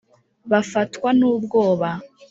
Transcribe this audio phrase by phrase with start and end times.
[0.51, 1.89] Bafatwa n ubwoba